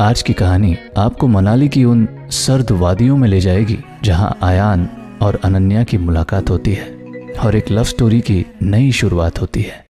[0.00, 4.88] आज की कहानी आपको मनाली की उन सर्द वादियों में ले जाएगी, जहाँ आयान
[5.22, 6.86] और अनन्या की मुलाकात होती है
[7.44, 9.86] और एक लव स्टोरी की नई शुरुआत होती है।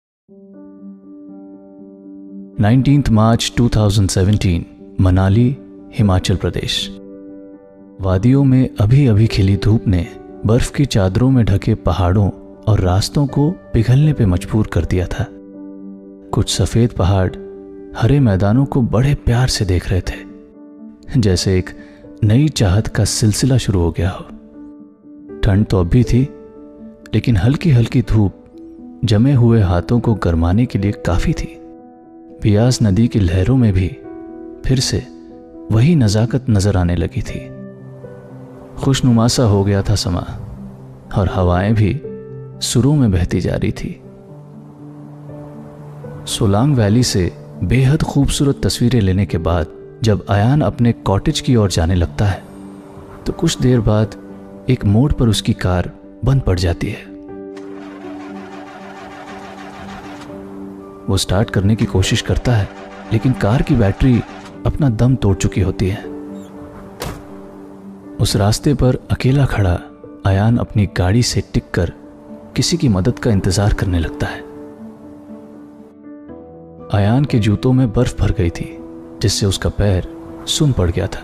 [2.60, 4.66] 19 मार्च 2017
[5.02, 5.58] मनाली,
[5.98, 6.98] हिमाचल प्रदेश।
[8.02, 10.08] वादियों में अभी अभी खिली धूप ने
[10.46, 12.30] बर्फ़ की चादरों में ढके पहाड़ों
[12.68, 15.26] और रास्तों को पिघलने पर मजबूर कर दिया था।
[16.32, 17.30] कुछ सफ़ेद पहाड़
[17.98, 21.70] हरे मैदानों को बड़े प्यार से देख रहे थे, जैसे एक
[22.24, 24.24] नई चाहत का सिलसिला शुरू हो गया हो।
[25.44, 26.22] ठंड तो अब भी थी,
[27.14, 31.48] लेकिन हल्की हल्की धूप जमे हुए हाथों को गरमाने के लिए काफ़ी थी।
[32.44, 33.88] बियास नदी की लहरों में भी
[34.66, 34.98] फिर से
[35.72, 37.40] वही नजाकत नज़र आने लगी थी।
[38.84, 40.26] खुशनुमा सा हो गया था समा,
[41.18, 42.02] और हवाएँ भी
[42.68, 44.00] सुरों में बहती जा रही थी।
[46.28, 49.68] सोलांग वैली से बेहद खूबसूरत तस्वीरें लेने के बाद
[50.04, 52.42] जब अयान अपने कॉटेज की ओर जाने लगता है
[53.26, 54.16] तो कुछ देर बाद
[54.70, 55.92] एक मोड़ पर उसकी कार
[56.26, 57.04] बंद पड़ जाती है।
[61.08, 62.68] वो स्टार्ट करने की कोशिश करता है,
[63.14, 64.22] लेकिन कार की बैटरी
[64.66, 66.04] अपना दम तोड़ चुकी होती है।
[68.18, 69.74] उस रास्ते पर अकेला खड़ा
[70.26, 71.94] अयान अपनी गाड़ी से टिककर
[72.56, 74.53] किसी की मदद का इंतज़ार करने लगता है।
[76.94, 78.66] अयान के जूतों में बर्फ़ भर गई थी,
[79.22, 80.08] जिससे उसका पैर
[80.48, 81.22] सुन पड़ गया था।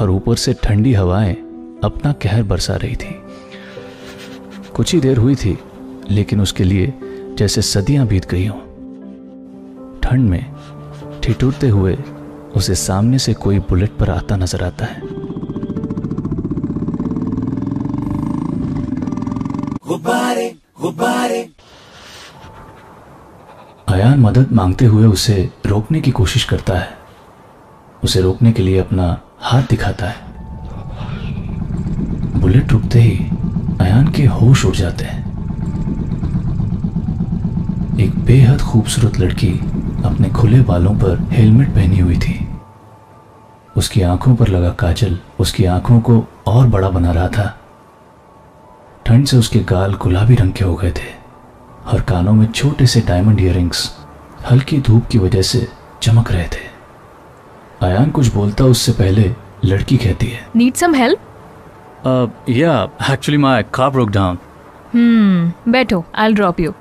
[0.00, 1.34] और ऊपर से ठंडी हवाएँ
[1.84, 3.14] अपना कहर बरसा रही थी।
[4.76, 5.56] कुछ ही देर हुई थी,
[6.10, 6.92] लेकिन उसके लिए
[7.38, 8.60] जैसे सदियाँ बीत गई हों।
[10.00, 10.44] ठंड में
[11.22, 11.96] ठिठुरते हुए
[12.56, 15.00] उसे सामने से कोई बुलेट पर आता नज़र आता है
[19.88, 21.48] गुब्बारे गुब्बारे
[24.06, 26.88] अयान मदद मांगते हुए उसे रोकने की कोशिश करता है।
[28.04, 30.16] उसे रोकने के लिए अपना हाथ दिखाता है।
[32.40, 33.30] बुलेट रुकते ही
[33.80, 35.24] अयान के होश उड़ जाते हैं।
[38.00, 39.50] एक बेहद खूबसूरत लड़की
[40.04, 42.48] अपने खुले बालों पर हेलमेट पहनी हुई थी।
[43.76, 47.58] उसकी आँखों पर लगा काजल उसकी आँखों को और बड़ा बना रहा था।
[49.06, 51.15] ठंड से उसके गाल गुलाबी रंग के हो गए थे।
[51.86, 53.90] और कानों में छोटे से डायमंड इयरिंग्स
[54.50, 55.68] हल्की धूप की वजह से
[56.02, 56.64] चमक रहे थे।
[57.82, 61.18] अयान कुछ बोलता उससे पहले लड़की कहती है। Need some help
[62.48, 64.38] yeah actually my car broke down
[64.94, 66.74] hmm बैठो I drop you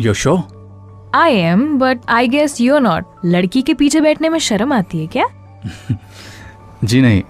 [0.00, 0.36] your show
[1.14, 5.06] I am but I guess you not लड़की के पीछे बैठने में शर्म आती है
[5.06, 5.26] क्या?
[6.84, 7.22] जी नहीं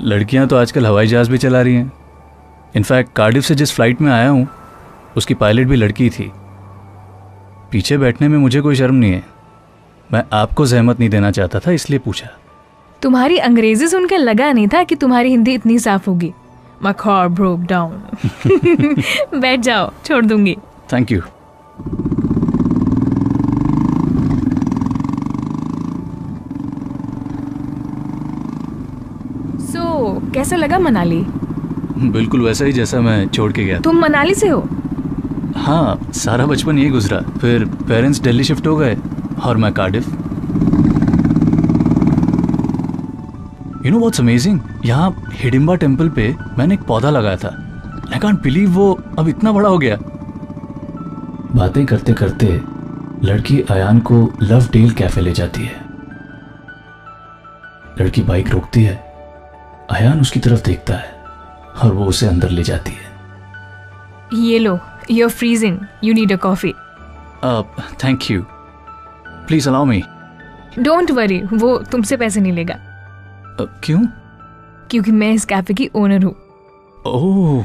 [0.00, 1.92] लड़कियाँ तो आजकल हवाई जहाज़ भी चला रही हैं।
[2.76, 4.48] इनफैक्ट कार्डिफ से जिस फ़्लाइट में आया हूँ
[5.18, 6.30] उसकी पायलट भी लड़की थी।
[7.72, 9.22] पीछे बैठने में मुझे कोई शर्म नहीं है।
[10.10, 12.28] मैं आपको जहमत नहीं देना चाहता था इसलिए पूछा।
[13.02, 16.32] तुम्हारी अंग्रेज़ी सुनकर लगा नहीं था कि तुम्हारी हिंदी इतनी साफ़ होगी।
[16.82, 17.92] मखौर ब्रोक डाउन
[19.40, 20.56] बैठ जाओ छोड़ दूँगी।
[20.92, 21.20] थैंक यू
[29.62, 29.82] सो
[30.20, 31.24] so, कैसा लगा मनाली?
[31.98, 34.66] बिल्कुल वैसा ही जैसा मैं छोड़ के गया तुम मनाली से हो?
[35.58, 38.96] हाँ सारा बचपन यही गुजरा। फिर पेरेंट्स दिल्ली शिफ्ट हो गए,
[39.44, 40.08] और मैं Cardiff
[43.86, 47.48] you know what's amazing यहाँ हिडिम्बा टेंपल पे मैंने एक पौधा लगाया था।
[48.12, 49.96] आई कांट बिलीव वो अब इतना बड़ा हो गया।
[51.54, 52.46] बातें करते करते
[53.24, 55.80] लड़की अयान को लव डेल कैफ़े ले जाती है।
[58.00, 58.94] लड़की बाइक रोकती है।
[59.90, 61.16] अयान उसकी तरफ़ देखता है,
[61.82, 63.06] और वो उसे अंदर ले जाती है।
[64.44, 65.86] ये लो। You're freezing.
[66.02, 66.74] You need a coffee.
[67.42, 67.62] Uh,
[67.96, 68.46] thank you.
[69.46, 70.04] Please allow me.
[70.78, 71.40] Don't worry.
[71.52, 72.74] वो तुमसे पैसे नहीं लेगा
[73.60, 74.00] uh, क्यों
[74.90, 76.34] क्योंकि मैं इस कैफ़े की ओनर हूँ
[77.06, 77.64] ओह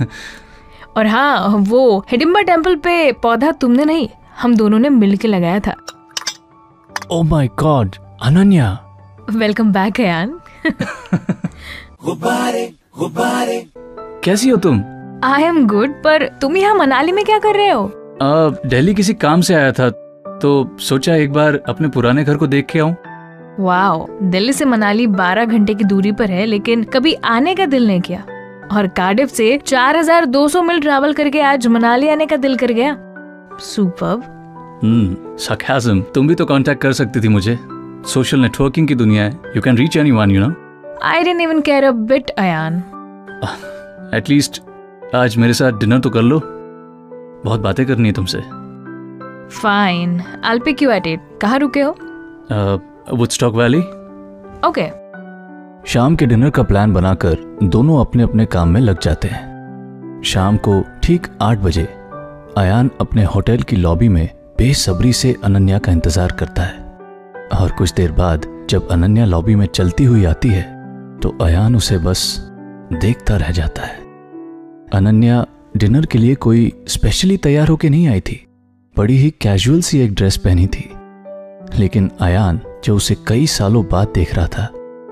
[0.96, 4.08] और हाँ वो हिडिम्बा टेंपल पे पौधा तुमने नहीं
[4.42, 5.74] हम दोनों ने मिलके लगाया था
[7.10, 8.72] ओह my God Ananya
[9.30, 10.38] welcome back Ayaan
[12.04, 12.66] गुब्बारे
[12.98, 13.64] गुब्बारे
[14.24, 14.82] कैसी हो तुम
[15.24, 17.90] आई एम गुड पर तुम यहाँ मनाली में क्या कर रहे हो?
[18.66, 19.88] दिल्ली किसी काम से आया था
[20.42, 22.94] तो सोचा एक बार अपने पुराने घर को देख के आऊँ।
[23.60, 27.86] वाओ दिल्ली से मनाली 12 घंटे की दूरी पर है लेकिन कभी आने का दिल
[27.86, 28.24] नहीं किया।
[28.72, 32.96] और कार्डिफ से 4200 मील ट्रैवल करके आज मनाली आने का दिल कर गया।
[33.60, 34.20] सुपर
[34.84, 37.58] हम्म तुम भी तो कांटेक्ट कर सकती थी मुझे।
[38.06, 40.52] सोशल नेटवर्किंग की दुनिया है। You can reach anyone you know
[41.04, 42.82] I didn't even care a bit Ayaan
[44.14, 44.62] at least
[45.14, 46.38] आज मेरे साथ डिनर तो कर लो।
[47.44, 48.38] बहुत बातें करनी है तुमसे।
[49.52, 51.90] Fine I pick you at it कहाँ रुके हो?
[53.10, 53.80] वुडस्टॉक वैली
[54.68, 54.86] ओके
[55.88, 60.56] शाम के डिनर का प्लान बनाकर दोनों अपने अपने काम में लग जाते हैं। शाम
[60.58, 61.84] को ठीक आठ बजे
[62.58, 64.28] अयान अपने होटल की लॉबी में
[64.58, 66.80] बेसब्री से अनन्या का इंतज़ार करता है।
[67.54, 70.62] और कुछ देर बाद जब अनन्या लॉबी में चलती हुई आती है
[71.18, 72.24] तो अयान उसे बस
[72.94, 74.00] देखता रह जाता है।
[74.92, 75.44] अनन्या
[75.76, 78.46] डिनर के लिए कोई स्पेशली तैयार होके नहीं आई थी।
[78.96, 80.88] बड़ी ही कैजुअल सी एक ड्रेस पहनी थी।
[81.78, 84.68] लेकिन अयान जो उसे कई सालों बाद देख रहा था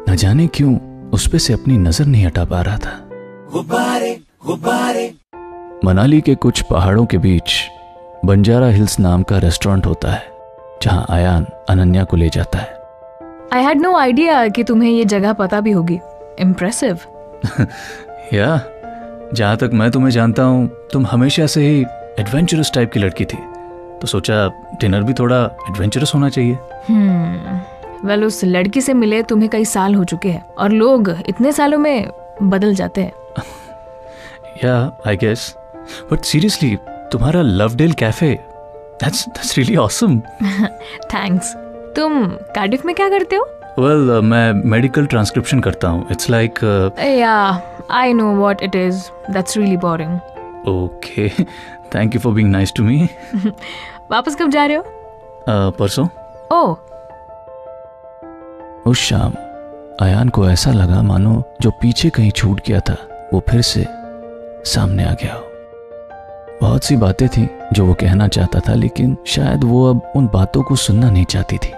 [0.09, 0.79] न जाने क्यों
[1.11, 2.91] उस पे से अपनी नज़र नहीं हटा पा रहा था।
[3.53, 5.15] गुब्बारे गुब्बारे।
[5.85, 7.53] मनाली के कुछ पहाड़ों के बीच
[8.25, 10.23] बंजारा हिल्स नाम का रेस्टोरेंट होता है
[10.83, 12.79] जहाँ अयान अनन्या को ले जाता है।
[13.53, 15.99] आई हैड नो आइडिया कि तुम्हें ये जगह पता भी होगी।
[16.41, 16.99] इम्प्रेसिव
[18.35, 18.63] या
[19.35, 21.81] जहाँ तक मैं तुम्हें जानता हूँ तुम हमेशा से ही
[22.19, 23.37] एडवेंचरस टाइप की लड़की थी।
[24.01, 24.47] तो सोचा
[24.81, 27.61] डिनर भी थोड़ा एडवेंचरस होना चाहिए। हम्म
[28.09, 31.79] वेल उस लड़की से मिले तुम्हें कई साल हो चुके हैं और लोग इतने सालों
[31.79, 32.11] में
[32.43, 33.13] बदल जाते हैं।
[34.65, 34.75] Yeah
[35.07, 35.55] I guess
[36.13, 36.77] but seriously
[37.13, 38.33] तुम्हारा Lovedale cafe
[39.03, 40.21] that's that's really awesome
[41.07, 41.55] thanks
[41.97, 43.45] तुम कार्डिफ में क्या करते हो?
[43.79, 46.07] वेल uh, मैं मेडिकल ट्रांसक्रिप्शन करता हूँ.
[46.11, 46.59] It's like
[47.01, 47.35] yeah
[47.91, 50.15] I know what it is that's really boring
[50.69, 51.29] okay
[51.95, 53.09] thank you for being nice to me
[54.11, 54.83] वापस कब जा रहे हो?
[54.83, 56.07] Uh, परसों.
[56.53, 56.77] ओह
[58.87, 59.33] उस शाम
[60.01, 62.97] अयान को ऐसा लगा मानो जो पीछे कहीं छूट गया था
[63.33, 63.87] वो फिर से
[64.65, 65.45] सामने आ गया हो।
[66.63, 70.63] बहुत सी बातें थी जो वो कहना चाहता था लेकिन शायद वो अब उन बातों
[70.63, 71.73] को सुनना नहीं चाहती थी।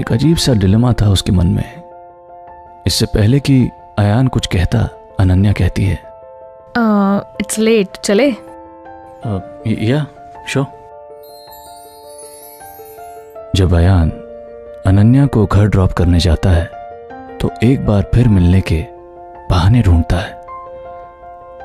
[0.00, 1.82] एक अजीब सा डिलेमा था उसके मन में।
[2.86, 4.88] इससे पहले कि अयान कुछ कहता
[5.20, 6.02] अनन्या कहती है।
[7.40, 10.06] इट्स लेट चले। "Uh, या
[10.48, 10.66] शो
[13.56, 14.10] जब अयान
[14.86, 16.64] अनन्या को घर ड्रॉप करने जाता है
[17.38, 18.86] तो एक बार फिर मिलने के
[19.50, 20.44] बहाने ढूंढता है।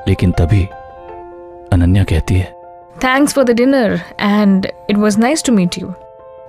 [0.08, 0.64] लेकिन तभी
[1.72, 2.54] अनन्या कहती है
[3.04, 5.92] thanks for the dinner and it was nice to meet you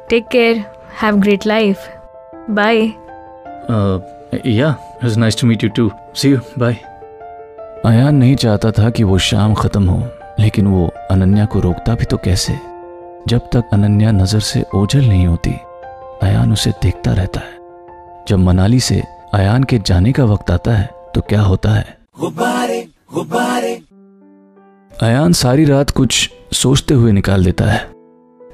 [0.09, 1.87] take care have great life
[2.49, 2.77] bye
[4.47, 6.73] yeah it's nice to meet you too see you bye
[7.85, 10.03] Ayaan नहीं चाहता था कि वो शाम खत्म हो
[10.39, 12.53] लेकिन वो अनन्या को रोकता भी तो कैसे?
[13.27, 15.51] जब तक अनन्या नज़र से ओझल नहीं होती
[16.23, 17.59] अयान उसे देखता रहता है।
[18.27, 19.01] जब मनाली से
[19.33, 21.97] अयान के जाने का वक्त आता है तो क्या होता है?
[22.19, 23.73] गुबारे, गुबारे।
[25.01, 27.79] अयान सारी रात कुछ सोचते हुए निकाल देता है।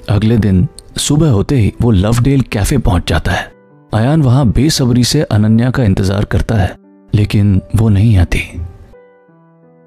[0.10, 3.52] अगले दिन सुबह होते ही वो लवडेल कैफ़े पहुँच जाता है।
[3.92, 6.76] अयान वहाँ बेसब्री से अनन्या का इंतज़ार करता है,
[7.14, 8.40] लेकिन वो नहीं आती।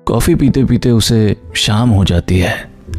[0.07, 2.55] कॉफ़ी पीते पीते उसे शाम हो जाती है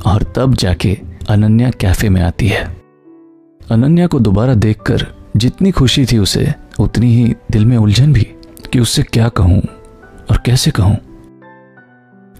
[0.05, 0.97] और तब जाके
[1.29, 2.63] अनन्या कैफ़े में आती है।
[3.61, 5.05] अनन्या को दोबारा देखकर
[5.37, 8.27] जितनी खुशी थी उसे, उतनी ही दिल में उलझन भी
[8.73, 9.61] कि उससे क्या कहूँ
[10.31, 10.95] और कैसे कहूँ।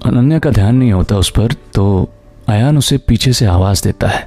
[0.06, 2.09] अनन्या का ध्यान नहीं होता उस पर तो
[2.50, 4.25] अयान उसे पीछे से आवाज़ देता है।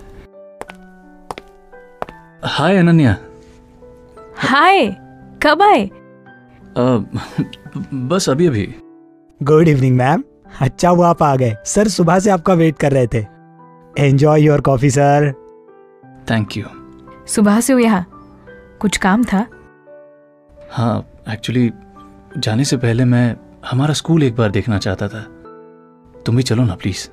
[2.47, 3.17] हाय अनन्या
[4.39, 4.87] हाय
[5.43, 5.85] कब आए?
[8.09, 8.67] बस अभी अभी।
[9.41, 10.23] गुड इवनिंग मैम
[10.61, 13.25] अच्छा हुआ आप आ गए। सर सुबह से आपका वेट कर रहे थे।
[13.99, 15.33] Enjoy your coffee sir
[16.31, 16.65] thank you
[17.27, 18.07] सुबह से हो यहाँ।
[18.81, 19.47] कुछ काम था?
[20.73, 21.71] हाँ एक्चुअली
[22.39, 23.37] जाने से पहले मैं
[23.71, 25.23] हमारा स्कूल एक बार देखना चाहता था।
[26.27, 27.09] तुम भी चलो ना please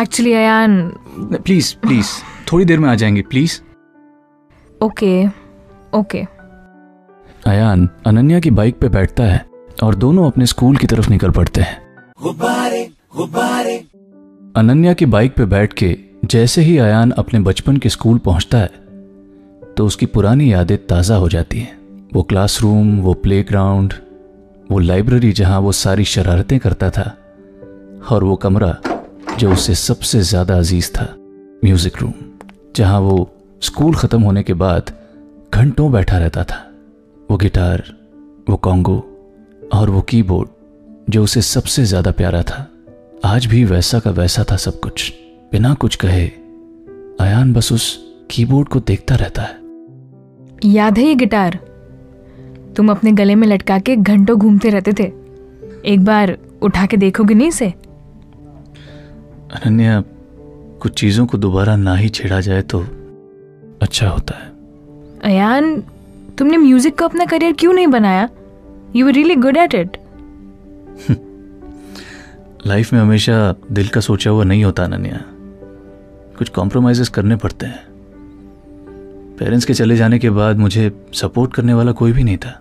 [0.00, 0.88] actually Ayaan.
[1.18, 2.10] Please please
[2.52, 3.60] थोड़ी देर में आ जाएँगे please
[4.80, 5.26] okay
[5.94, 6.18] okay.
[7.46, 9.44] Ayaan Ananya की बाइक पे बैठता है
[9.82, 11.78] और दोनों अपने स्कूल की तरफ़ निकल पड़ते हैं।
[12.22, 13.76] गुबारे, गुबारे।
[14.56, 18.70] अनन्या की बाइक पे बैठ के जैसे ही अयान अपने बचपन के स्कूल पहुँचता है
[19.76, 23.94] तो उसकी पुरानी यादें ताज़ा हो जाती हैं। वो क्लासरूम वो प्लेग्राउंड
[24.70, 27.04] वो लाइब्रेरी जहाँ वो सारी शरारतें करता था
[28.10, 28.76] और वो कमरा
[29.38, 31.14] जो उसे सबसे ज़्यादा अज़ीज़ था
[31.64, 32.12] म्यूज़िक रूम
[32.76, 33.16] जहाँ वो
[33.66, 34.92] स्कूल ख़त्म होने के बाद
[35.54, 36.56] घंटों बैठा रहता था।
[37.28, 37.82] वो गिटार
[38.48, 38.96] वो कॉन्गो
[39.74, 40.48] और वो कीबोर्ड
[41.10, 42.66] जो उसे सबसे ज़्यादा प्यारा था।
[43.24, 45.12] आज भी वैसा का वैसा था सब कुछ।
[45.52, 46.26] बिना कुछ कहे
[47.20, 47.86] अयान बस उस
[48.30, 49.54] कीबोर्ड को देखता रहता है।
[50.64, 51.58] याद है ये गिटार?
[52.76, 55.10] तुम अपने गले में लटका के घंटों घूमते रहते थे।
[55.84, 57.68] एक बार उठा के देखोगे नहीं इसे?
[59.56, 60.02] अनन्या
[60.82, 62.80] कुछ चीज़ों को दोबारा ना ही छेड़ा जाए तो
[63.86, 64.48] अच्छा होता है।
[65.24, 65.80] अयान
[66.38, 68.28] तुमने म्यूज़िक को अपना करियर क्यों नहीं बनाया?
[68.96, 69.96] You were really good at it
[72.66, 75.20] life में हमेशा दिल का सोचा हुआ नहीं होता अनन्या।
[76.38, 77.84] कुछ कॉम्प्रोमाइजेस करने पड़ते हैं।
[79.38, 82.60] पेरेंट्स के चले जाने के बाद मुझे सपोर्ट करने वाला कोई भी नहीं था।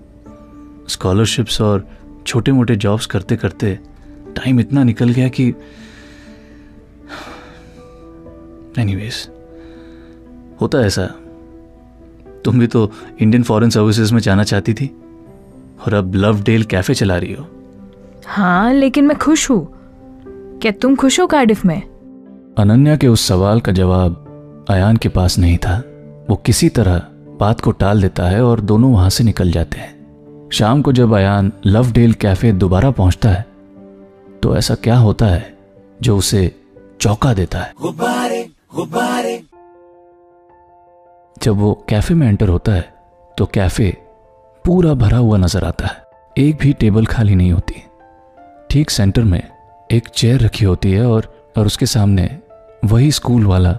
[0.90, 1.88] स्कॉलरशिप्स और
[2.28, 3.80] छोटे मोटे जॉब्स करते करते
[4.36, 5.48] टाइम इतना निकल गया कि
[8.80, 9.30] एनीवेज
[10.62, 11.06] होता है ऐसा।
[12.46, 12.90] तुम भी तो
[13.22, 14.88] इंडियन फॉरेन सर्विसेज़ में जाना चाहती थी
[15.86, 17.46] और अब लव डेल कैफ़े चला रही हो।
[18.26, 19.68] हाँ लेकिन मैं खुश हूँ।
[20.62, 21.82] क्या तुम खुश हो कार्डिफ में?
[22.58, 25.78] अनन्या के उस सवाल का जवाब अयान के पास नहीं था।
[26.30, 27.02] वो किसी तरह
[27.40, 31.14] बात को टाल देता है और दोनों वहाँ से निकल जाते हैं। शाम को जब
[31.14, 33.46] अयान लव डेल कैफ़े दोबारा पहुँचता है
[34.44, 35.58] तो ऐसा क्या होता है
[36.02, 36.52] जो उसे
[37.02, 37.74] चौंका देता है?
[37.82, 39.42] गुबारे, गुबारे।
[41.46, 42.82] जब वो कैफ़े में एंटर होता है
[43.38, 43.90] तो कैफ़े
[44.66, 46.04] पूरा भरा हुआ नज़र आता है।
[46.36, 47.84] एक भी टेबल खाली नहीं होती।
[48.70, 49.42] ठीक सेंटर में
[49.90, 52.28] एक चेयर रखी होती है और और उसके सामने
[52.86, 53.78] वही स्कूल वाला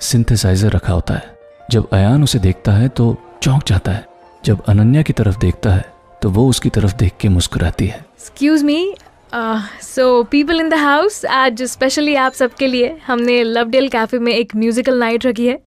[0.00, 1.36] सिंथेसाइजर रखा होता है।
[1.70, 4.06] जब अयान उसे देखता है तो चौंक जाता है।
[4.42, 5.84] जब अनन्या की तरफ़ देखता है
[6.22, 8.94] तो वो उसकी तरफ़ देख के मुस्कुराती है। Excuse me
[9.32, 14.56] so people in the house आज स्पेशली आप सबके लिए हमने लवडेल कैफ़े में एक
[14.56, 15.60] म्यूजिकल नाइट रखी है।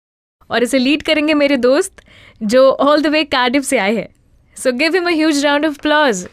[0.49, 2.01] और इसे लीड करेंगे मेरे दोस्त
[2.41, 4.07] जो ऑल द वे कार्डिफ से आए हैं।
[4.57, 6.27] So give him a huge round of applause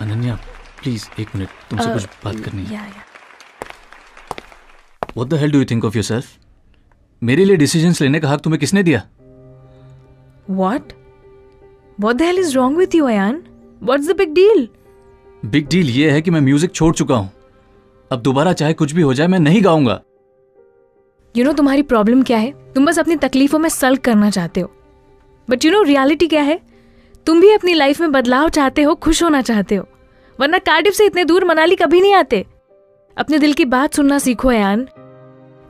[0.00, 0.34] Ananya
[0.82, 2.80] please एक मिनट तुमसे कुछ बात करनी है।
[5.16, 6.26] What the hell do you think of yourself
[7.22, 9.02] मेरे लिए डिसीजंस लेने का हक तुम्हें किसने दिया?
[10.50, 10.92] What
[12.00, 13.42] what the hell is wrong with you Ayaan
[13.82, 14.68] what's the big deal
[15.44, 17.30] big deal ये है कि मैं म्यूज़िक छोड़ चुका हूँ।
[18.10, 20.00] अब दोबारा चाहे कुछ भी हो जाए, मैं नहीं गाऊँगा।
[21.36, 22.72] यू नो तुम्हारी प्रॉब्लम क्या है?
[22.74, 24.70] तुम बस अपनी तकलीफों में सल्व करना चाहते हो।
[25.50, 26.60] बट यू नो रियलिटी क्या है?
[27.26, 29.86] तुम भी अपनी लाइफ में बदलाव चाहते हो, खुश होना चाहते हो।
[30.38, 32.44] वरना कार्डिफ से इतने दूर मनाली कभी नहीं आते।
[33.16, 34.86] अपने दिल की बात सुनना सीखो यान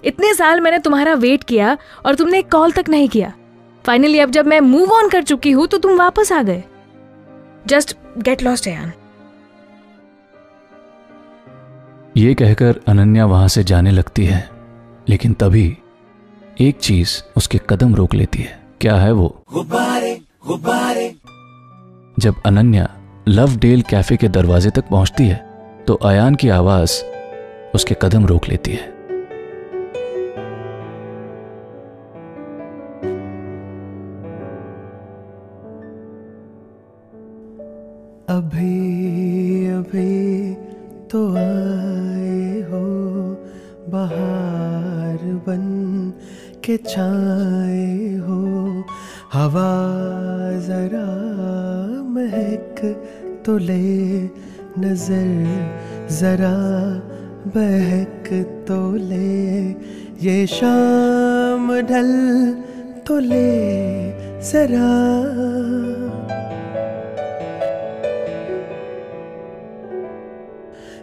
[0.04, 1.76] इतने साल मैंने तुम्हारा वेट किया
[2.06, 3.32] और तुमने एक कॉल तक नहीं किया।
[3.84, 6.62] फाइनली अब जब मैं मूव ऑन कर चुकी हूँ तो तुम वापस आ गए।
[7.66, 8.92] जस्ट गेट लॉस्ट यान
[12.16, 14.48] ये कहकर अनन्या वहाँ से जाने लगती है
[15.08, 15.64] लेकिन तभी
[16.60, 19.26] एक चीज़ उसके कदम रोक लेती है। क्या है वो?
[19.54, 20.14] गुब्बारे
[20.46, 21.14] गुब्बारे।
[22.18, 22.88] जब अनन्या
[23.28, 25.36] लव डेल कैफ़े के दरवाजे तक पहुँचती है
[25.86, 27.02] तो अयान की आवाज़
[27.74, 28.94] उसके कदम रोक लेती है।
[38.28, 40.54] अभी अभी
[41.10, 41.95] तो आए
[46.66, 48.38] के छाए हो।
[49.32, 49.72] हवा
[50.66, 51.06] जरा
[52.14, 52.80] महक
[53.46, 54.22] तो ले
[54.78, 55.28] नज़र,
[56.10, 56.56] जरा
[57.56, 58.28] बहक
[58.68, 59.60] तो ले।
[60.22, 62.12] ये शाम ढल
[63.06, 63.50] तो ले
[64.50, 64.92] जरा।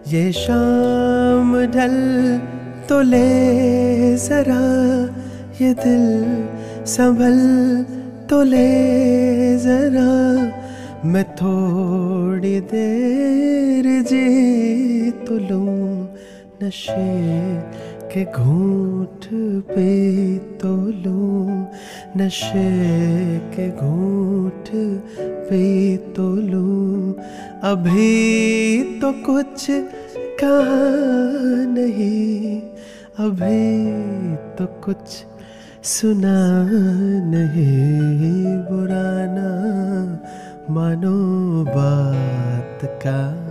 [0.08, 1.98] ये शाम ढल
[2.90, 3.28] तो ले
[4.18, 4.62] जरा।
[5.64, 7.38] ये दिल संभल
[8.30, 10.12] तो ले जरा।
[11.12, 16.08] मैं थोड़ी देर जी तो लूँ
[16.64, 17.08] नशे
[18.14, 19.28] के घूंट
[19.70, 19.90] पे
[20.62, 21.68] तो लूँ।
[22.18, 22.70] नशे
[23.56, 24.70] के घूंट
[25.50, 25.64] पे
[26.16, 27.14] तो लूँ।
[27.72, 29.66] अभी तो कुछ
[30.40, 30.82] कहा
[31.74, 32.62] नहीं,
[33.20, 33.62] अभी
[34.58, 35.24] तो कुछ
[35.86, 36.64] सुना
[37.24, 39.50] नहीं बुराना
[40.74, 43.44] मानो बात का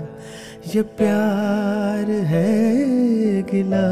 [0.74, 3.88] ये प्यार है गिला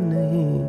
[0.00, 0.60] नहीं।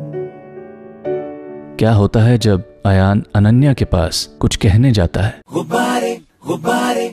[1.76, 5.40] क्या होता है जब अयान अनन्या के पास कुछ कहने जाता है?
[5.52, 7.08] गुब्बारे गुब्बारे।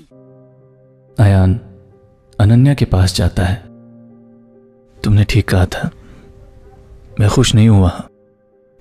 [1.20, 1.60] अयान
[2.40, 3.64] अनन्या के पास जाता है।
[5.04, 5.90] तुमने ठीक कहा था।
[7.20, 8.09] मैं खुश नहीं हूँ वहाँ।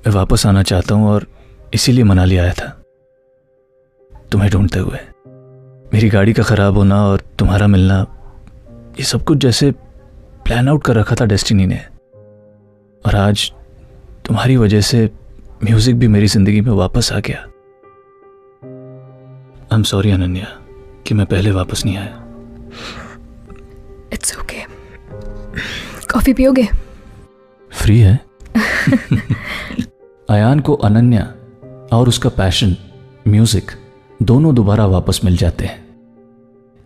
[0.06, 1.26] मैं वापस आना चाहता हूँ और
[1.74, 2.68] इसीलिए मनाली आया था।
[4.32, 4.98] तुम्हें ढूंढते हुए।
[5.92, 8.06] मेरी गाड़ी का खराब होना और तुम्हारा मिलना
[8.98, 9.70] ये सब कुछ जैसे
[10.44, 11.78] प्लान आउट कर रखा था डेस्टिनी ने।
[13.02, 13.52] और आज
[14.24, 15.04] तुम्हारी वजह से
[15.64, 17.40] म्यूज़िक भी मेरी ज़िंदगी में वापस आ गया।
[19.72, 20.46] आई एम सॉरी अनन्या
[21.06, 22.24] कि मैं पहले वापस नहीं आया।
[24.12, 24.62] इट्स ओके
[26.12, 26.68] कॉफ़ी पियोगे?
[27.70, 28.27] फ्री है?
[30.30, 31.34] अयान को अनन्या
[31.96, 32.76] और उसका पैशन,
[33.28, 33.70] म्यूज़िक
[34.22, 35.88] दोनों दोबारा वापस मिल जाते हैं।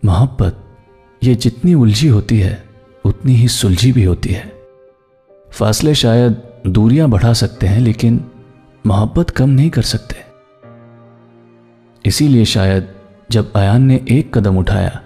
[0.05, 0.63] मोहब्बत,
[1.23, 2.63] ये जितनी उलझी होती है,
[3.05, 4.53] उतनी ही सुलझी भी होती है।
[5.51, 8.25] फासले शायद दूरियाँ बढ़ा सकते हैं, लेकिन
[8.87, 10.15] मोहब्बत कम नहीं कर सकते।
[12.05, 12.95] इसीलिए शायद
[13.31, 15.01] जब अयान ने एक कदम उठाया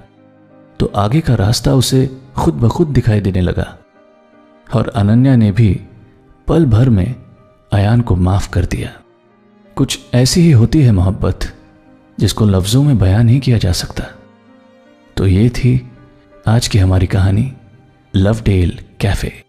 [0.79, 3.77] तो आगे का रास्ता उसे खुद ब खुद दिखाई देने लगा।
[4.75, 5.81] और अनन्या ने भी
[6.47, 7.15] पल भर में
[7.73, 8.93] अयान को माफ़ कर दिया।
[9.75, 11.53] कुछ ऐसी ही होती है मोहब्बत,
[12.19, 14.03] जिसको लफ्जों में बयान नहीं किया जा सकता।
[15.17, 15.91] तो ये थी
[16.47, 17.53] आज की हमारी कहानी
[18.15, 19.46] लव टेल कैफ़े।